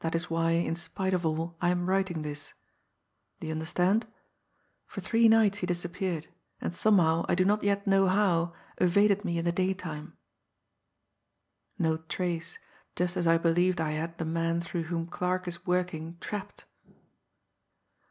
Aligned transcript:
that 0.00 0.14
is 0.14 0.30
why, 0.30 0.52
in 0.52 0.74
spite 0.74 1.12
of 1.12 1.26
all, 1.26 1.54
I 1.60 1.68
am 1.68 1.90
writing 1.90 2.22
this... 2.22 2.54
do 3.38 3.48
you 3.48 3.52
understand?... 3.52 4.06
for 4.86 5.02
three 5.02 5.28
nights 5.28 5.58
he 5.58 5.66
disappeared, 5.66 6.26
and 6.58 6.72
somehow, 6.72 7.26
I 7.28 7.34
do 7.34 7.44
not 7.44 7.62
yet 7.62 7.86
know 7.86 8.06
how, 8.08 8.54
evaded 8.78 9.26
me 9.26 9.36
in 9.36 9.44
the 9.44 9.52
daytime... 9.52 10.16
no 11.78 11.98
trace, 11.98 12.58
just 12.96 13.14
as 13.14 13.26
I 13.26 13.36
believed 13.36 13.78
I 13.78 13.90
had 13.90 14.16
the 14.16 14.24
man 14.24 14.62
through 14.62 14.84
whom 14.84 15.06
Clarke 15.06 15.46
is 15.46 15.66
working 15.66 16.16
trapped 16.18 16.64